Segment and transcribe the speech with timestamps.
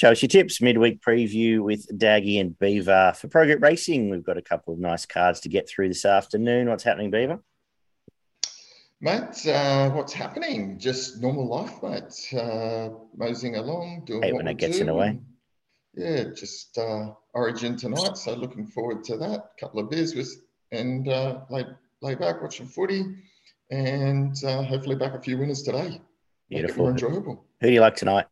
[0.00, 0.60] Your tips.
[0.60, 4.10] Midweek preview with Daggy and Beaver for Pro Group Racing.
[4.10, 6.68] We've got a couple of nice cards to get through this afternoon.
[6.68, 7.40] What's happening, Beaver?
[9.00, 10.78] Mate, uh, what's happening?
[10.78, 12.40] Just normal life, mate.
[12.40, 14.82] Uh, moseying along, doing Hey, what when it gets do.
[14.82, 15.18] in the way.
[15.94, 19.50] Yeah, just uh, Origin tonight, so looking forward to that.
[19.58, 20.30] couple of beers with
[20.70, 21.64] and uh, lay
[22.02, 23.04] lay back, watch some footy,
[23.70, 26.00] and uh, hopefully back a few winners today.
[26.48, 26.84] Beautiful.
[26.84, 27.44] more enjoyable.
[27.60, 28.26] Who do you like tonight?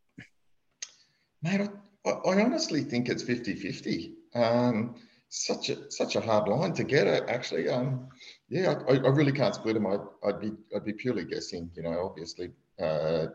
[1.42, 1.68] Mate,
[2.06, 4.12] I, I honestly think it's 50-50.
[4.34, 4.96] Um,
[5.28, 7.24] such a such a hard line to get it.
[7.28, 8.08] Actually, um,
[8.48, 9.86] yeah, I, I really can't split them.
[9.86, 11.70] I'd, I'd be I'd be purely guessing.
[11.74, 13.26] You know, obviously uh,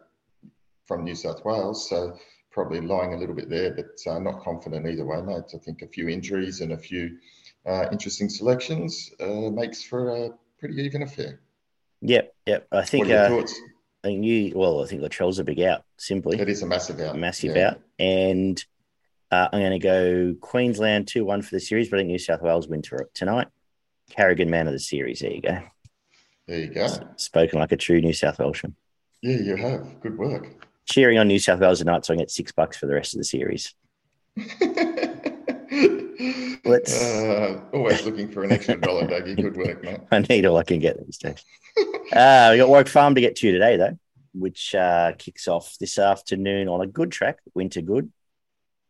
[0.86, 2.18] from New South Wales, so
[2.52, 5.52] probably lying a little bit there, but uh, not confident either way, mate.
[5.54, 7.18] I think a few injuries and a few
[7.66, 11.40] uh, interesting selections uh, makes for a pretty even affair.
[12.02, 12.68] Yep, yep.
[12.72, 13.60] I think what are your uh, thoughts?
[14.04, 14.54] I think you.
[14.56, 15.84] Well, I think Latrell's a big out.
[15.98, 17.18] Simply It is a massive out.
[17.18, 17.70] massive yeah.
[17.70, 18.64] out, and
[19.32, 22.18] uh, I'm going to go Queensland two one for the series, but I think New
[22.20, 23.48] South Wales win to- tonight.
[24.10, 25.20] Carrigan man of the series.
[25.20, 25.60] There you go.
[26.48, 26.88] There you go.
[27.16, 28.76] Spoken like a true New South Welshman.
[29.22, 30.02] Yeah, you have.
[30.02, 30.68] Good work.
[30.86, 33.20] Cheering on New South Wales tonight, so I get six bucks for the rest of
[33.20, 33.74] the series.
[36.66, 39.36] Let's- Uh, always looking for an extra dollar, Dougie.
[39.36, 40.00] Good work, mate.
[40.12, 41.44] I need all I can get these days.
[42.12, 43.98] uh, we got Warwick Farm to get to today, though,
[44.34, 48.12] which uh, kicks off this afternoon on a good track, Winter Good.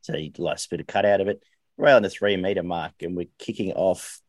[0.02, 1.44] So you a bit of cut out of it,
[1.80, 4.20] around the three meter mark, and we're kicking off.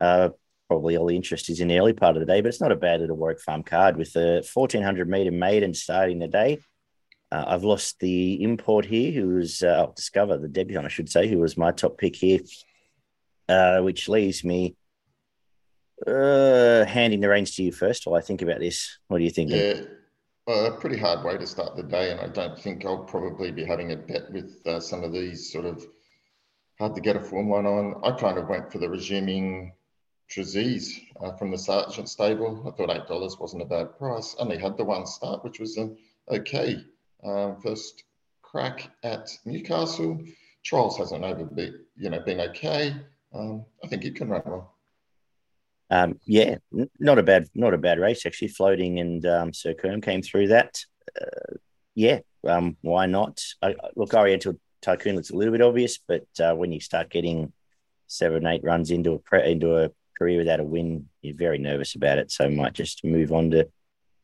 [0.00, 0.30] Uh,
[0.68, 2.72] probably all the interest is in the early part of the day, but it's not
[2.72, 6.58] a bad little Warwick Farm card with a 1400 meter maiden starting the day.
[7.32, 11.10] Uh, I've lost the import here, who was uh, I'll discover the debutante, I should
[11.10, 12.40] say, who was my top pick here,
[13.48, 14.76] uh, which leaves me
[16.06, 18.98] uh, handing the reins to you first while I think about this.
[19.08, 19.50] What do you think?
[19.50, 19.82] Yeah,
[20.46, 23.64] a pretty hard way to start the day, and I don't think I'll probably be
[23.64, 25.86] having a bet with uh, some of these sort of
[26.78, 28.00] hard to get a form one on.
[28.04, 29.72] I kind of went for the resuming
[30.30, 32.64] Trezise uh, from the Sergeant stable.
[32.66, 34.34] I thought eight dollars wasn't a bad price.
[34.38, 35.96] Only had the one start, which was an
[36.28, 36.84] okay
[37.24, 38.04] um, first
[38.42, 40.20] crack at Newcastle.
[40.62, 41.48] Charles hasn't over
[41.96, 42.94] you know been okay.
[43.34, 44.73] Um, I think he can run well.
[45.94, 48.48] Um, yeah, n- not a bad, not a bad race actually.
[48.48, 50.80] Floating and um, Sir Kerm came through that.
[51.20, 51.54] Uh,
[51.94, 52.18] yeah,
[52.48, 53.40] um, why not?
[53.62, 57.10] I, I- look, Oriental Tycoon looks a little bit obvious, but uh, when you start
[57.10, 57.52] getting
[58.08, 61.94] seven, eight runs into a pre- into a career without a win, you're very nervous
[61.94, 62.30] about it.
[62.32, 63.68] So might just move on to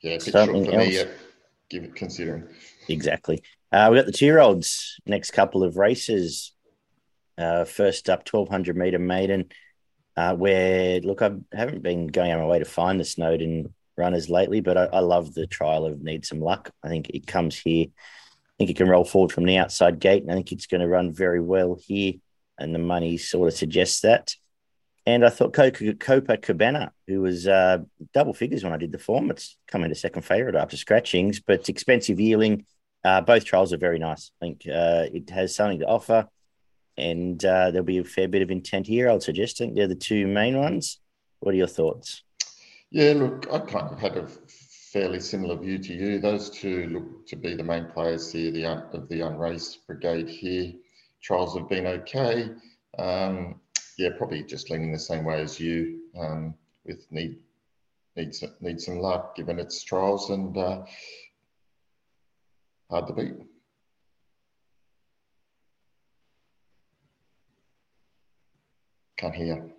[0.02, 0.98] Yeah, Something for me.
[0.98, 1.06] else.
[1.06, 1.12] uh,
[1.70, 2.48] give it considering.
[2.88, 3.42] Exactly.
[3.72, 6.52] Uh, we got the two year olds next couple of races.
[7.38, 9.46] Uh, first up, 1200 meter maiden,
[10.16, 13.74] uh, where look, I haven't been going out of my way to find the Snowden
[13.96, 16.70] runners lately, but I, I love the trial of Need Some Luck.
[16.82, 17.86] I think it comes here.
[17.88, 20.80] I think it can roll forward from the outside gate, and I think it's going
[20.80, 22.14] to run very well here.
[22.58, 24.34] And the money sort of suggests that.
[25.06, 27.78] And I thought Copa Cabana, who was uh,
[28.12, 31.68] double figures when I did the form, it's come into second favourite after scratchings, but
[31.68, 32.66] expensive yearling.
[33.02, 34.30] Uh, both trials are very nice.
[34.40, 36.28] I think uh, it has something to offer,
[37.00, 39.10] and uh, there'll be a fair bit of intent here.
[39.10, 39.60] I'd suggest.
[39.60, 41.00] I think they're the two main ones.
[41.40, 42.22] What are your thoughts?
[42.90, 44.26] Yeah, look, I kind of had a
[44.92, 46.18] fairly similar view to you.
[46.18, 50.72] Those two look to be the main players here, the of the unraced brigade here.
[51.22, 52.50] Trials have been okay.
[52.98, 53.60] Um,
[53.96, 56.00] yeah, probably just leaning the same way as you.
[56.18, 57.38] Um, with need
[58.16, 60.84] need some, need some luck given its trials and uh,
[62.90, 63.34] hard to beat.
[69.20, 69.70] Can't hear.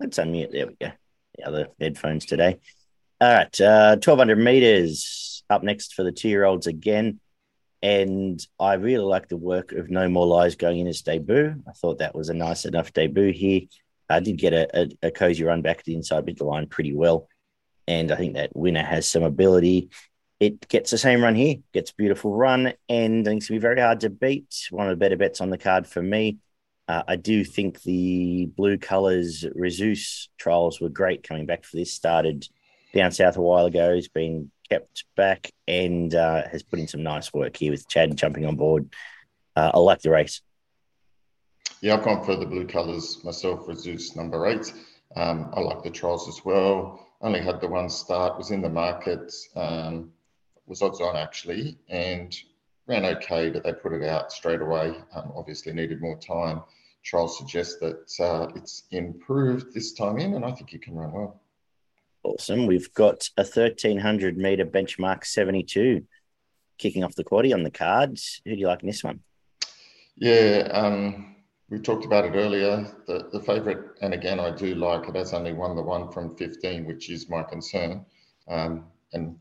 [0.00, 0.50] Let's unmute.
[0.50, 0.90] There we go.
[1.38, 2.58] The other headphones today.
[3.20, 3.60] All right.
[3.60, 7.20] Uh, 1200 meters up next for the two year olds again.
[7.82, 11.54] And I really like the work of No More Lies going in his debut.
[11.68, 13.60] I thought that was a nice enough debut here.
[14.10, 16.94] I did get a, a, a cozy run back to the inside the line pretty
[16.94, 17.28] well.
[17.86, 19.90] And I think that winner has some ability.
[20.40, 23.60] It gets the same run here, gets beautiful run, and I think it's going to
[23.60, 24.66] be very hard to beat.
[24.70, 26.38] One of the better bets on the card for me.
[26.88, 31.92] Uh, I do think the blue colours Rezus trials were great coming back for this.
[31.92, 32.48] Started
[32.94, 37.02] down south a while ago, He's been kept back and uh, has put in some
[37.02, 38.88] nice work here with Chad jumping on board.
[39.54, 40.42] Uh, I like the race.
[41.80, 44.72] Yeah, I've gone for the blue colours myself, Rezus number eight.
[45.14, 47.06] Um, I like the trials as well.
[47.20, 50.10] Only had the one start, was in the market, um,
[50.66, 52.36] was odds on actually, and
[52.86, 54.94] ran okay, but they put it out straight away.
[55.14, 56.62] Um, obviously, needed more time.
[57.02, 61.12] Trials suggest that uh, it's improved this time in, and I think he can run
[61.12, 61.40] well.
[62.22, 62.66] Awesome.
[62.66, 66.04] We've got a 1300 meter benchmark 72
[66.78, 68.40] kicking off the quaddy on the cards.
[68.44, 69.20] Who do you like in this one?
[70.16, 71.36] Yeah, um,
[71.70, 72.86] we talked about it earlier.
[73.06, 76.36] The, the favourite, and again, I do like it, has only won the one from
[76.36, 78.04] 15, which is my concern,
[78.48, 79.38] um, and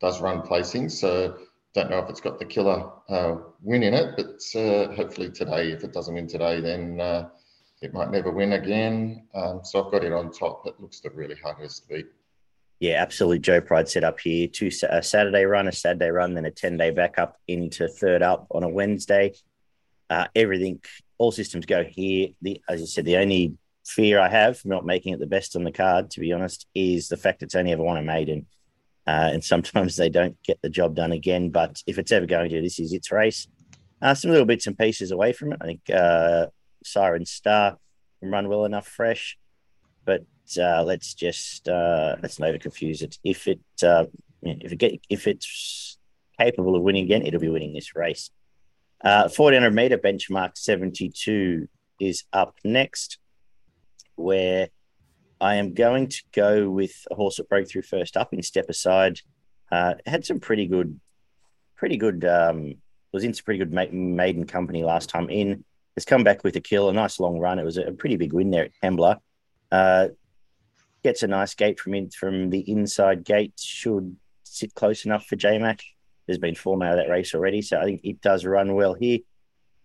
[0.00, 0.88] does run placing.
[0.88, 1.38] So
[1.74, 5.70] don't know if it's got the killer uh, win in it, but uh, hopefully today,
[5.70, 7.28] if it doesn't win today, then uh,
[7.80, 9.26] it might never win again.
[9.34, 10.66] Um, so I've got it on top.
[10.66, 12.06] It looks the really hardest to beat.
[12.80, 13.40] Yeah, absolutely.
[13.40, 16.76] Joe Pride set up here two a Saturday run, a Saturday run, then a ten
[16.76, 19.34] day backup into third up on a Wednesday.
[20.08, 20.80] Uh, everything,
[21.18, 22.30] all systems go here.
[22.42, 23.56] The as you said, the only
[23.86, 27.08] fear I have not making it the best on the card, to be honest, is
[27.08, 28.46] the fact it's only ever won a maiden,
[29.10, 31.50] uh, and sometimes they don't get the job done again.
[31.50, 33.48] But if it's ever going to, this is its race.
[34.00, 35.58] Uh, some little bits and pieces away from it.
[35.60, 36.46] I think uh,
[36.84, 37.76] Siren Star
[38.20, 39.36] can run well enough fresh,
[40.04, 40.24] but
[40.58, 43.18] uh, let's just uh, let's not confuse it.
[43.24, 44.06] If it uh,
[44.42, 45.98] if it get if it's
[46.38, 48.30] capable of winning again, it'll be winning this race.
[49.02, 51.68] Uh, 1400 meter benchmark 72
[52.00, 53.18] is up next,
[54.14, 54.68] where
[55.40, 58.68] I am going to go with a horse that broke through first up in step
[58.68, 59.20] aside.
[59.72, 61.00] Uh, had some pretty good,
[61.76, 62.24] pretty good.
[62.24, 62.74] Um,
[63.12, 65.64] was in some pretty good maiden company last time in.
[65.96, 67.58] Has come back with a kill, a nice long run.
[67.58, 69.18] It was a pretty big win there at Kembla.
[69.72, 70.08] Uh,
[71.02, 73.54] gets a nice gate from in, from the inside gate.
[73.58, 75.80] Should sit close enough for JMac.
[76.26, 78.94] There's been form out of that race already, so I think it does run well
[78.94, 79.20] here.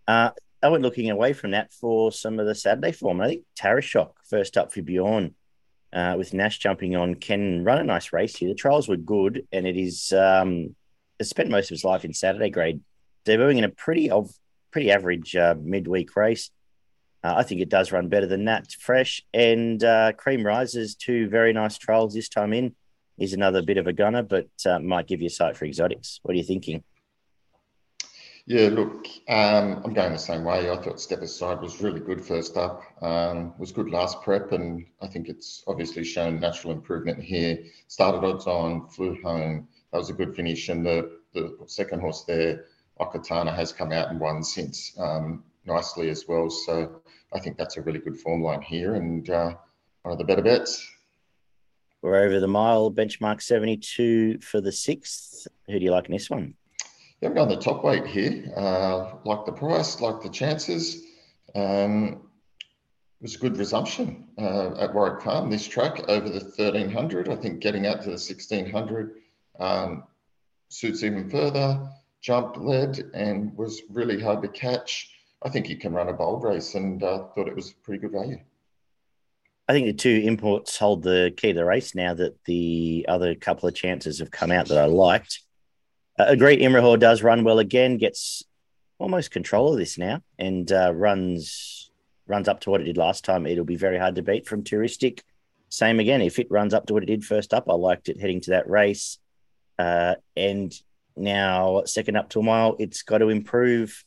[0.06, 0.30] Uh,
[0.62, 3.20] I went looking away from that for some of the Saturday form.
[3.20, 5.34] I think Taraashoq first up for Bjorn
[5.96, 8.50] uh, with Nash jumping on can run a nice race here.
[8.50, 10.76] The trials were good, and it is um,
[11.18, 12.82] has spent most of his life in Saturday grade,
[13.24, 14.30] debuting in a pretty of
[14.70, 16.50] pretty average uh, midweek race.
[17.24, 18.70] Uh, I think it does run better than that.
[18.78, 22.76] Fresh and uh, Cream Rises, two very nice trials this time in.
[23.18, 26.20] Is another bit of a gunner, but uh, might give you a sight for exotics.
[26.22, 26.84] What are you thinking?
[28.48, 30.70] Yeah, look, um, I'm going the same way.
[30.70, 32.80] I thought Step Aside was really good first up.
[33.02, 37.58] Um, was good last prep, and I think it's obviously shown natural improvement here.
[37.88, 39.66] Started odds on, flew home.
[39.90, 42.66] That was a good finish, and the the second horse there,
[43.00, 46.48] Okatana, has come out and won since um, nicely as well.
[46.48, 47.02] So
[47.34, 49.54] I think that's a really good form line here, and uh,
[50.02, 50.88] one of the better bets.
[52.00, 55.48] We're over the mile, benchmark 72 for the sixth.
[55.66, 56.54] Who do you like in this one?
[57.20, 58.52] Yeah, I'm going the top weight here.
[58.56, 61.04] Uh, like the price, like the chances.
[61.54, 62.28] Um,
[63.20, 67.30] it was a good resumption uh, at Warwick Farm, this track over the 1300.
[67.30, 69.16] I think getting out to the 1600
[69.58, 70.04] um,
[70.68, 71.88] suits even further.
[72.20, 75.10] Jumped, led, and was really hard to catch.
[75.42, 78.12] I think he can run a bold race and uh, thought it was pretty good
[78.12, 78.40] value.
[79.68, 83.34] I think the two imports hold the key to the race now that the other
[83.34, 85.40] couple of chances have come out that I liked.
[86.18, 88.42] Uh, agree, Imrahor does run well again, gets
[88.98, 91.90] almost control of this now, and uh, runs
[92.26, 93.46] runs up to what it did last time.
[93.46, 95.20] It'll be very hard to beat from Touristic.
[95.68, 96.22] Same again.
[96.22, 98.50] If it runs up to what it did first up, I liked it heading to
[98.52, 99.18] that race.
[99.78, 100.72] Uh, and
[101.16, 104.04] now, second up to a mile, it's got to improve.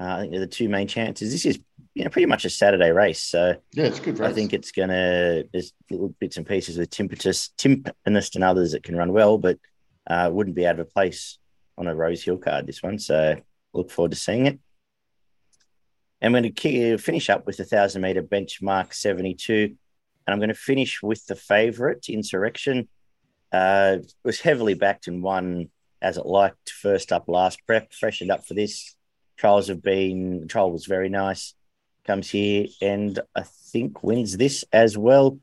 [0.00, 1.32] Uh, I think they're the two main chances.
[1.32, 1.58] This is
[1.94, 3.20] you know, pretty much a Saturday race.
[3.20, 4.18] So yeah, it's good.
[4.18, 4.30] Race.
[4.30, 8.84] I think it's gonna there's little bits and pieces with Timpetus, Timpanist and others that
[8.84, 9.58] can run well, but
[10.08, 11.38] uh, wouldn't be out of place
[11.78, 12.66] on a Rose Hill card.
[12.66, 13.36] This one, so
[13.72, 14.58] look forward to seeing it.
[16.20, 19.76] I'm going to finish up with the thousand meter benchmark 72, and
[20.26, 22.88] I'm going to finish with the favourite Insurrection.
[23.50, 25.70] Uh, was heavily backed and won
[26.02, 28.94] as it liked first up last prep, freshened up for this.
[29.38, 31.54] Trials have been trial was very nice
[32.08, 35.38] comes here and I think wins this as well.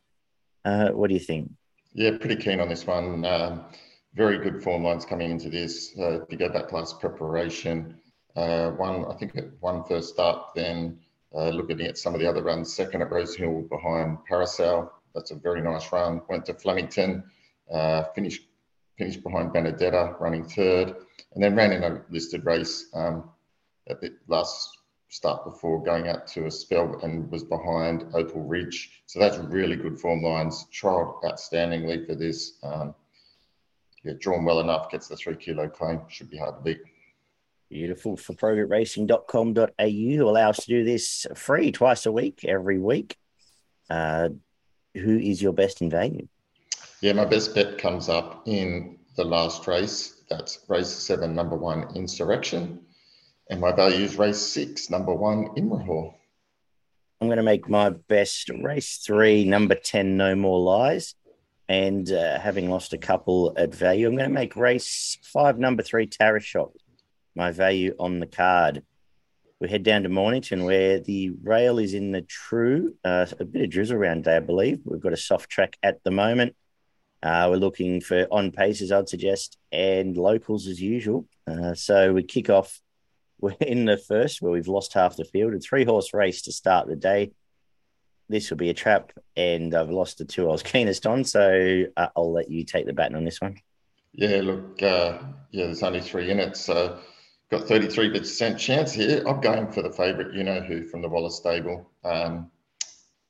[0.65, 1.51] Uh, what do you think?
[1.93, 3.23] Yeah, pretty keen on this one.
[3.23, 3.65] Um,
[4.15, 5.93] very good form lines coming into this.
[5.99, 7.95] Uh, if you go back last preparation,
[8.35, 10.99] uh, one I think it one first start, then
[11.35, 14.91] uh, looking at some of the other runs, second at Rose Hill behind Parasol.
[15.13, 16.21] That's a very nice run.
[16.29, 17.23] Went to Flemington,
[17.71, 18.43] uh, finished
[18.97, 20.95] finished behind Benedetta, running third,
[21.33, 23.29] and then ran in a listed race um,
[23.89, 24.69] at the last
[25.09, 29.03] start before going out to a spell and was behind Opal Ridge.
[29.05, 30.65] So that's really good form lines.
[30.73, 32.57] Trialled outstandingly for this.
[32.63, 32.95] Um,
[34.05, 36.01] yeah, drawn well enough, gets the three kilo claim.
[36.07, 36.79] Should be hard to beat.
[37.69, 38.15] Beautiful.
[38.15, 43.17] For progroupracing.com.au, who allow us to do this free twice a week, every week.
[43.89, 44.29] Uh,
[44.93, 46.27] who is your best in value?
[47.01, 50.21] Yeah, my best bet comes up in the last race.
[50.29, 52.81] That's race seven, number one, Insurrection.
[53.49, 56.13] And my value is race six, number one, Imrahor.
[57.21, 61.15] I'm going to make my best race three, number 10, No More Lies.
[61.67, 65.81] And uh, having lost a couple at value, I'm going to make race five, number
[65.81, 66.71] three, Taraashoq.
[67.35, 68.83] my value on the card.
[69.59, 73.63] We head down to Mornington where the rail is in the true, uh, a bit
[73.63, 74.81] of drizzle around day, I believe.
[74.83, 76.55] We've got a soft track at the moment.
[77.23, 81.27] Uh, we're looking for on paces, I'd suggest, and locals as usual.
[81.47, 82.79] Uh, so we kick off.
[83.41, 85.53] We're in the first where we've lost half the field.
[85.53, 87.31] A three horse race to start the day.
[88.27, 91.23] This will be a trap, and I've lost the two I was keenest on.
[91.23, 93.57] So uh, I'll let you take the baton on this one.
[94.13, 95.19] Yeah, look, uh,
[95.51, 96.55] yeah, there's only three in it.
[96.55, 96.99] So
[97.51, 99.23] got 33% chance here.
[99.27, 101.89] I'm going for the favourite, you know who, from the Wallace stable.
[102.03, 102.49] Um,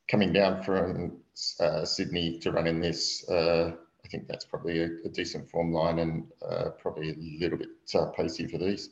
[0.10, 1.18] coming down from
[1.60, 3.72] uh, Sydney to run in this, uh,
[4.04, 7.70] I think that's probably a, a decent form line and uh, probably a little bit
[7.96, 8.92] uh, pacey for these.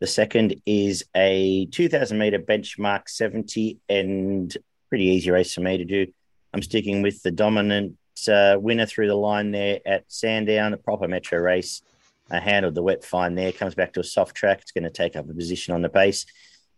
[0.00, 4.56] The second is a 2000 meter benchmark 70 and
[4.94, 6.06] pretty easy race for me to do.
[6.52, 7.96] I'm sticking with the dominant
[8.28, 11.82] uh, winner through the line there at Sandown, a proper metro race.
[12.30, 14.60] I handled the wet fine there, comes back to a soft track.
[14.60, 16.26] It's going to take up a position on the base.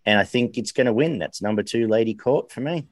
[0.06, 1.18] And I think it's going to win.
[1.18, 2.86] That's number two, Lady Court, for me.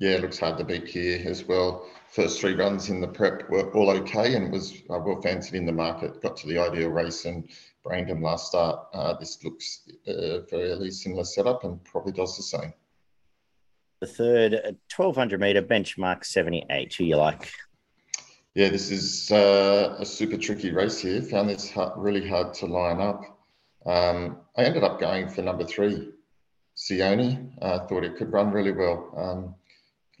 [0.00, 1.86] Yeah, it looks hard to beat here as well.
[2.10, 5.66] First three runs in the prep were all okay and was uh, well fancied in
[5.66, 6.20] the market.
[6.20, 7.48] Got to the ideal race and
[7.84, 8.88] Brandon last start.
[8.92, 12.72] Uh, this looks a fairly similar setup and probably does the same.
[14.00, 14.52] The third,
[14.94, 16.94] 1200 meter benchmark 78.
[16.94, 17.50] Who you like?
[18.54, 21.20] Yeah, this is uh, a super tricky race here.
[21.22, 23.22] Found this really hard to line up.
[23.86, 26.10] Um, I ended up going for number three,
[26.76, 27.52] Sione.
[27.60, 29.12] I uh, thought it could run really well.
[29.16, 29.54] Um,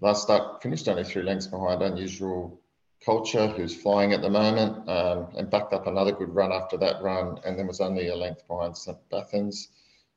[0.00, 2.60] last start finished only three lengths behind Unusual
[3.04, 7.00] Culture, who's flying at the moment, um, and backed up another good run after that
[7.00, 8.98] run, and then was only a length behind St.
[9.10, 9.68] Bathans.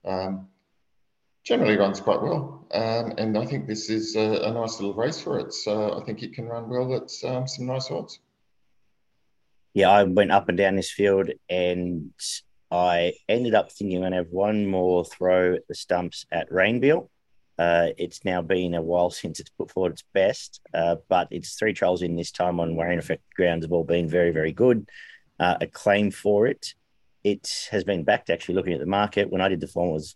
[0.04, 0.48] Um,
[1.44, 2.68] generally runs quite well.
[2.74, 5.54] Um, and I think this is a, a, nice little race for it.
[5.54, 8.20] So I think it can run well at um, some nice odds.
[9.74, 12.12] Yeah, I went up and down this field and
[12.70, 16.50] I ended up thinking I'm going to have one more throw at the stumps at
[16.50, 17.10] Rainbeal.
[17.58, 21.56] Uh, it's now been a while since it's put forward its best, uh, but it's
[21.56, 24.90] three trials in this time on rain affected grounds have all been very, very good.
[25.40, 26.74] Uh, a claim for it.
[27.24, 29.30] It has been backed actually looking at the market.
[29.30, 30.16] When I did the form, was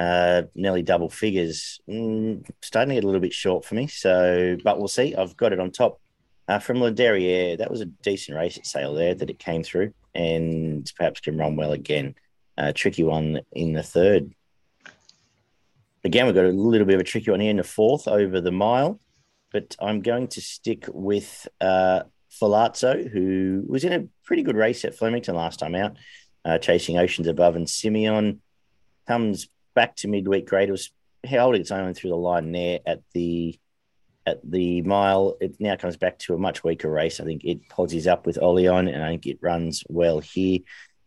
[0.00, 1.78] uh, nearly double figures.
[1.88, 3.86] Mm, starting to get a little bit short for me.
[3.86, 5.14] So, but we'll see.
[5.14, 6.00] I've got it on top.
[6.48, 9.62] Uh, from La Derriere, that was a decent race at Sale there that it came
[9.62, 12.14] through and perhaps can run well again.
[12.58, 14.34] Uh, tricky one in the third.
[16.02, 18.40] Again, we've got a little bit of a tricky one here in the fourth over
[18.40, 18.98] the mile,
[19.52, 22.04] but I'm going to stick with uh,
[22.40, 25.98] Falazzo, who was in a pretty good race at Flemington last time out,
[26.44, 28.40] uh, chasing Oceans Above and Simeon.
[29.06, 29.48] Comes
[29.80, 30.68] back to midweek grade.
[30.68, 30.90] It was
[31.24, 33.58] held its own through the line there at the
[34.26, 35.38] at the mile.
[35.40, 37.18] It now comes back to a much weaker race.
[37.18, 40.58] I think it posies up with Oleon, and I think it runs well here.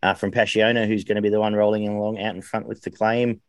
[0.01, 2.81] Uh, from Passiona, who's going to be the one rolling along out in front with
[2.81, 3.41] the claim,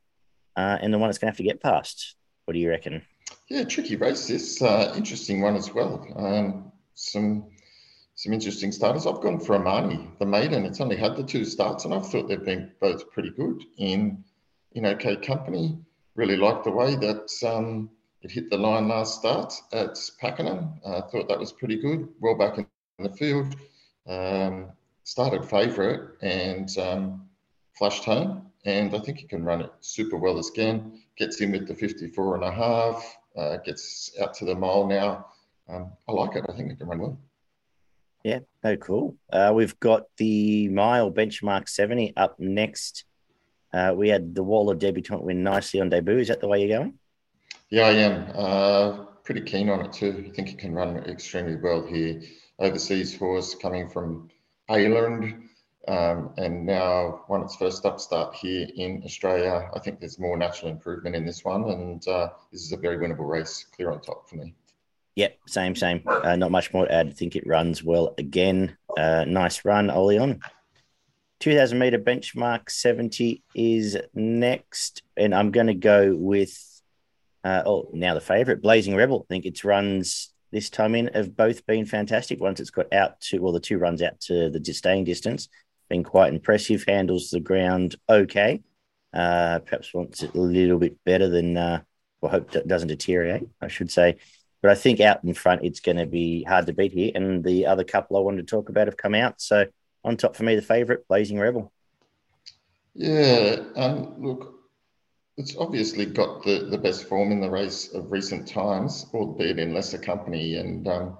[0.57, 2.16] uh, and the one that's going to have to get past.
[2.45, 3.00] What do you reckon?
[3.49, 4.28] Yeah, tricky race.
[4.28, 6.07] This uh, interesting one as well.
[6.16, 7.47] Um, some
[8.14, 9.07] some interesting starters.
[9.07, 10.66] I've gone for Amani, the maiden.
[10.66, 14.23] It's only had the two starts, and I've thought they've been both pretty good in
[14.75, 15.78] in OK Company.
[16.14, 17.90] Really liked the way that um,
[18.23, 20.81] it hit the line last start at Pakenham.
[20.87, 22.09] I uh, thought that was pretty good.
[22.21, 22.66] Well back in
[22.99, 23.54] the field.
[24.07, 24.71] Um,
[25.02, 27.28] started favourite and um,
[27.76, 28.50] flashed home.
[28.64, 31.00] And I think he can run it super well again.
[31.16, 33.16] Gets in with the 54 and a half.
[33.37, 35.26] Uh, gets out to the mile now.
[35.69, 36.45] Um, I like it.
[36.49, 37.19] I think it can run well.
[38.23, 39.16] Yeah, oh, cool.
[39.31, 43.04] Uh, we've got the mile benchmark 70 up next.
[43.75, 46.19] Uh, we had the wall of debutant win nicely on debut.
[46.19, 46.95] Is that the way you're going?
[47.71, 48.33] Yeah, I am.
[48.35, 50.25] Uh, pretty keen on it too.
[50.28, 52.23] I think he can run extremely well here.
[52.61, 54.31] Overseas horse coming from
[54.69, 55.49] Ireland
[55.88, 59.69] um, and now won its first upstart here in Australia.
[59.75, 62.97] I think there's more natural improvement in this one, and uh, this is a very
[62.97, 64.54] winnable race, clear on top for me.
[65.16, 66.02] Yep, same, same.
[66.07, 67.09] Uh, not much more to add.
[67.09, 68.76] I think it runs well again.
[68.97, 70.40] Uh, nice run, Oleon.
[71.44, 75.02] 2000 meter benchmark 70 is next.
[75.14, 76.58] And I'm going to go with,
[77.44, 79.26] uh, oh, now the favorite, Blazing Rebel.
[79.28, 82.40] I think its runs this time in have both been fantastic.
[82.40, 85.50] Once it's got out to, well, the two runs out to the staying distance,
[85.90, 88.62] been quite impressive, handles the ground okay.
[89.12, 91.82] Uh, perhaps wants it a little bit better than, uh,
[92.22, 94.16] well, hope it doesn't deteriorate, I should say.
[94.62, 97.12] But I think out in front, it's going to be hard to beat here.
[97.14, 99.42] And the other couple I wanted to talk about have come out.
[99.42, 99.66] So
[100.04, 101.73] on top for me, the favourite, Blazing Rebel.
[102.94, 104.54] Yeah, um, look,
[105.37, 109.75] it's obviously got the, the best form in the race of recent times, albeit in
[109.75, 111.16] lesser company, and um, a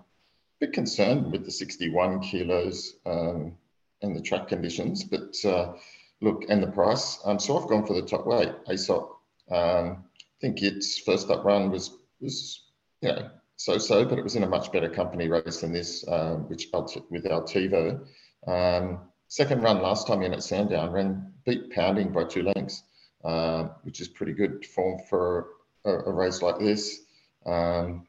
[0.61, 3.57] bit concerned with the 61 kilos um,
[4.03, 5.03] and the track conditions.
[5.03, 5.73] But uh,
[6.21, 7.19] look, and the price.
[7.25, 9.09] Um, so I've gone for the top weight, ASOP.
[9.51, 12.63] Um, I think its first up run was was
[13.03, 16.35] you know so-so, but it was in a much better company race than this, uh,
[16.49, 16.69] which
[17.11, 18.07] with Altivo.
[18.47, 22.83] Um, second run last time in at Sandown ran beat Pounding by two lengths,
[23.25, 25.49] uh, which is pretty good form for
[25.85, 27.01] a, a race like this.
[27.47, 28.07] Um,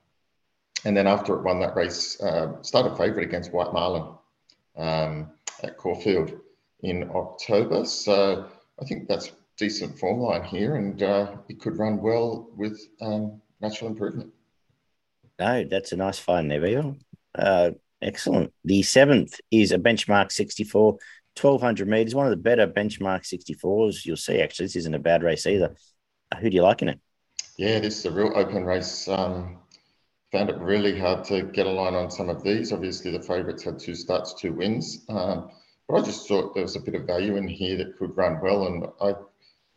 [0.85, 4.13] and then after it won that race, uh, started favourite against White Marlin
[4.77, 5.31] um,
[5.63, 6.39] at Caulfield
[6.81, 7.85] in October.
[7.85, 8.47] So
[8.79, 13.41] I think that's decent form line here, and uh, it could run well with um,
[13.61, 14.31] natural improvement.
[15.39, 16.95] No, that's a nice find there, Beaver.
[17.33, 17.71] Uh,
[18.01, 18.53] excellent.
[18.63, 20.97] The seventh is a benchmark 64,
[21.39, 24.41] 1200 meters, one of the better benchmark 64s you'll see.
[24.41, 25.75] Actually, this isn't a bad race either.
[26.31, 26.99] Uh, who do you like in it?
[27.57, 29.07] Yeah, this is a real open race.
[29.07, 29.59] Um,
[30.31, 32.73] found it really hard to get a line on some of these.
[32.73, 35.05] Obviously, the favourites had two starts, two wins.
[35.09, 35.49] Um,
[35.87, 38.39] but I just thought there was a bit of value in here that could run
[38.41, 38.67] well.
[38.67, 39.13] And I,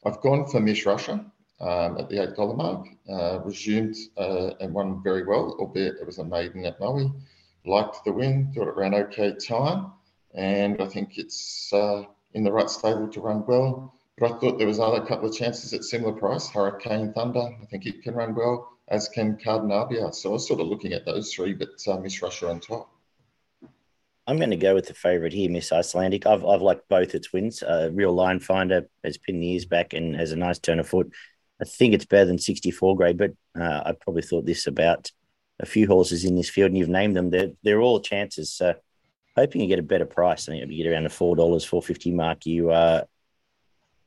[0.04, 1.24] I've gone for Miss Russia
[1.60, 6.18] um, at the $8 mark, uh, resumed uh, and won very well, albeit it was
[6.18, 7.14] a maiden at Moe.
[7.68, 9.92] Liked the win, thought it ran okay time.
[10.34, 13.94] And I think it's uh, in the right stable to run well.
[14.18, 16.48] But I thought there was other couple of chances at similar price.
[16.48, 20.12] Hurricane Thunder, I think it can run well, as can Cardinabia.
[20.12, 22.90] So I was sort of looking at those three, but uh, Miss Russia on top.
[24.26, 26.26] I'm going to go with the favourite here, Miss Icelandic.
[26.26, 27.62] I've, I've liked both its wins.
[27.62, 30.88] Uh, Real Line Finder has pinned the ears back and has a nice turn of
[30.88, 31.10] foot.
[31.60, 35.10] I think it's better than 64 grade, but uh, I probably thought this about
[35.60, 37.30] a few horses in this field, and you've named them.
[37.30, 38.52] They're, they're all chances.
[38.52, 38.74] So
[39.36, 40.48] hoping you get a better price.
[40.48, 43.04] I think if you get around the $4, 450 mark, you uh,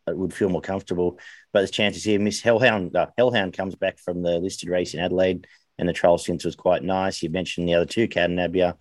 [0.07, 1.19] would feel more comfortable.
[1.51, 2.19] But there's chances here.
[2.19, 6.17] Miss Hellhound, uh, Hellhound comes back from the listed race in Adelaide, and the trial
[6.17, 7.23] since was quite nice.
[7.23, 8.75] You mentioned the other two, Cadenabia,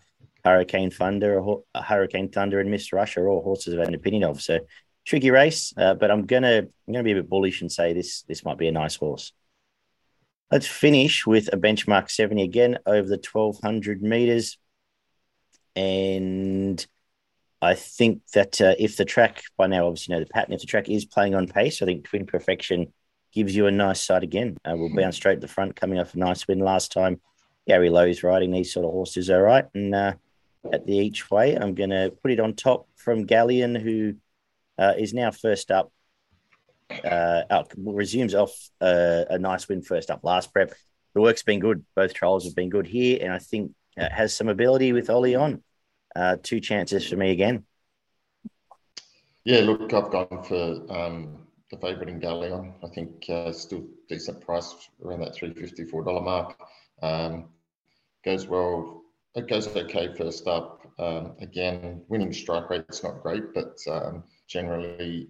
[0.44, 1.42] Hurricane Thunder,
[1.74, 4.40] Hurricane Thunder, and Miss Russia, all horses I've an opinion of.
[4.40, 4.60] So
[5.04, 8.22] tricky race, uh, but I'm gonna I'm gonna be a bit bullish and say this
[8.22, 9.32] this might be a nice horse.
[10.50, 14.58] Let's finish with a benchmark 70 again over the 1200 meters.
[15.76, 16.84] And
[17.62, 20.60] I think that uh, if the track, by now, obviously, you know the pattern, if
[20.60, 22.92] the track is playing on pace, I think Twin Perfection
[23.32, 24.56] gives you a nice sight again.
[24.64, 27.20] Uh, we'll bounce straight to the front, coming off a nice win last time.
[27.68, 29.66] Gary Lowe's riding these sort of horses, all right.
[29.74, 30.14] And uh,
[30.72, 34.14] at the each way, I'm going to put it on top from Galleon, who
[34.78, 35.92] uh, is now first up.
[37.04, 40.72] Uh, resumes off uh, a nice win first up last prep.
[41.14, 41.84] The work's been good.
[41.96, 45.62] Both trials have been good here, and I think has some ability with Ollie on.
[46.14, 47.64] Uh, two chances for me again.
[49.44, 52.74] Yeah, look, I've gone for um, the favourite in Galleon.
[52.84, 54.74] I think uh, still decent price
[55.04, 56.58] around that three fifty four dollar mark.
[57.02, 57.48] Um,
[58.24, 59.02] goes well.
[59.34, 60.86] It goes okay first up.
[60.98, 65.28] Um, again, winning strike rate's not great, but um, generally,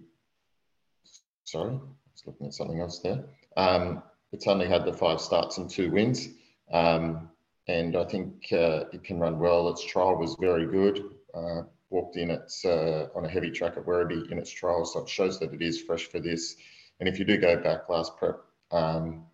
[1.51, 3.25] sorry, I was looking at something else there.
[3.57, 6.29] Um, it's only had the five starts and two wins.
[6.71, 7.29] Um,
[7.67, 9.69] and I think uh, it can run well.
[9.69, 11.03] Its trial was very good.
[11.33, 15.01] Uh, walked in its uh, on a heavy track at Werribee in its trial, so
[15.01, 16.55] it shows that it is fresh for this.
[16.99, 18.39] And if you do go back last prep
[18.71, 19.25] um,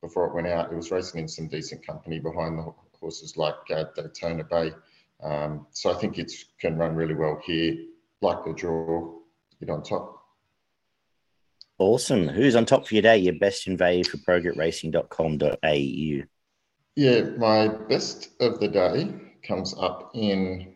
[0.00, 3.54] before it went out, it was racing in some decent company behind the horses like
[3.74, 4.72] uh, Daytona Bay.
[5.22, 7.74] Um, so I think it can run really well here.
[8.20, 9.14] Like the draw,
[9.60, 10.15] get on top.
[11.78, 12.28] Awesome.
[12.28, 13.18] Who's on top for your day?
[13.18, 16.26] Your best in value for progroupracing.com.au.
[16.96, 19.12] Yeah, my best of the day
[19.42, 20.74] comes up in,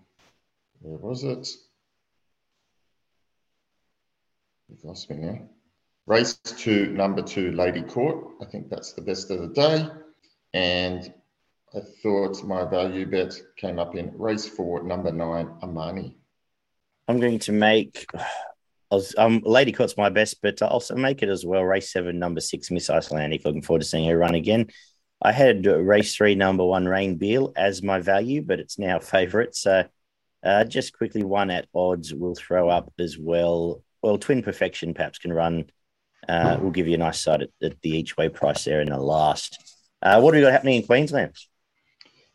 [0.81, 1.49] where was it?
[4.69, 5.41] You've lost me now.
[6.07, 8.35] Race to number two, Lady Court.
[8.43, 9.89] I think that's the best of the day.
[10.53, 11.15] And
[11.75, 16.19] I thought my value bet came up in race four, number nine, Amani.
[17.09, 18.07] I'm going to make.
[18.91, 21.63] Was, um, Lady Court's my best, but I'll also make it as well.
[21.63, 23.45] Race seven, number six, Miss Icelandic.
[23.45, 24.69] Looking forward to seeing her run again.
[25.23, 29.55] I had race three, number one, Rain Beal as my value, but it's now favourite.
[29.55, 29.85] So
[30.43, 33.83] uh, just quickly, one at odds will throw up as well.
[34.03, 35.67] Well, Twin Perfection perhaps can run.
[36.29, 38.89] Uh, we'll give you a nice sight at, at, the each way price there in
[38.89, 39.59] the last.
[40.03, 41.37] Uh, what have we got happening in Queensland?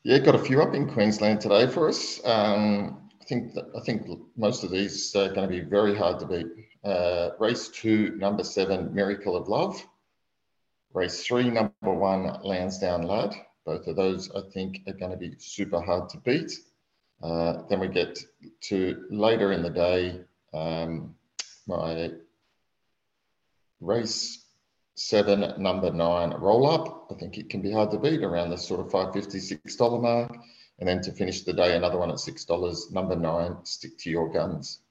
[0.03, 2.19] Yeah, got a few up in Queensland today for us.
[2.25, 6.25] Um, think that, I think most of these are going to be very hard to
[6.25, 6.47] beat.
[6.83, 9.85] Uh, race two, number seven, Miracle of Love.
[10.93, 13.35] Race three, number one, Lansdowne Lad.
[13.65, 16.51] Both of those, I think, are going to be super hard to beat.
[17.21, 18.19] Uh, then we get
[18.61, 20.21] to later in the day,
[20.53, 21.15] um,
[21.67, 22.11] my
[23.81, 24.45] race
[24.95, 27.07] seven, number nine, roll up.
[27.11, 30.37] I think it can be hard to beat around the sort of $5.50, $6 mark.
[30.79, 34.29] And then to finish the day, another one at $6, number nine, stick to your
[34.31, 34.81] guns.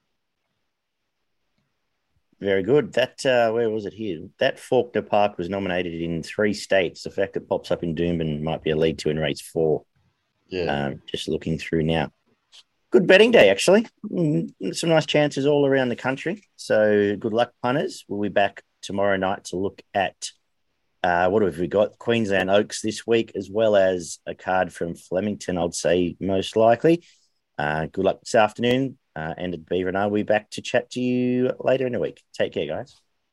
[2.40, 2.92] Very good.
[2.94, 4.28] That uh, where was it here?
[4.38, 7.02] That Faulkner Park was nominated in three states.
[7.02, 9.84] The fact it pops up in Doomben might be a lead to in race four.
[10.48, 10.86] Yeah.
[10.86, 12.10] Um, just looking through now.
[12.90, 13.86] Good betting day, actually.
[14.08, 16.44] Mm, Some nice chances all around the country.
[16.56, 18.04] So good luck, punters.
[18.08, 20.30] We'll be back tomorrow night to look at
[21.04, 21.98] uh, what have we got?
[21.98, 27.04] Queensland Oaks this week, as well as a card from Flemington, I'd say most likely.
[27.58, 28.96] Uh, good luck this afternoon.
[29.14, 32.00] Uh, and Beaver and I will be back to chat to you later in the
[32.00, 32.22] week.
[32.32, 33.03] Take care, guys.